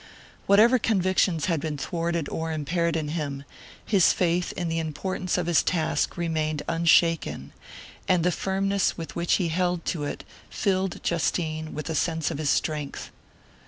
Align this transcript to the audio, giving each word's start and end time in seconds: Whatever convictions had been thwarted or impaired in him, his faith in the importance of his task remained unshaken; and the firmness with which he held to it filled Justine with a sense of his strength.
Whatever 0.47 0.79
convictions 0.79 1.45
had 1.45 1.61
been 1.61 1.77
thwarted 1.77 2.27
or 2.29 2.51
impaired 2.51 2.95
in 2.95 3.09
him, 3.09 3.43
his 3.85 4.13
faith 4.13 4.51
in 4.53 4.67
the 4.67 4.79
importance 4.79 5.37
of 5.37 5.45
his 5.45 5.61
task 5.61 6.17
remained 6.17 6.63
unshaken; 6.67 7.53
and 8.07 8.23
the 8.23 8.31
firmness 8.31 8.97
with 8.97 9.15
which 9.15 9.33
he 9.35 9.49
held 9.49 9.85
to 9.85 10.03
it 10.05 10.23
filled 10.49 11.03
Justine 11.03 11.75
with 11.75 11.87
a 11.87 11.93
sense 11.93 12.31
of 12.31 12.39
his 12.39 12.49
strength. 12.49 13.11